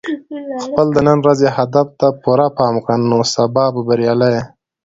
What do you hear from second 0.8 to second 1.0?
د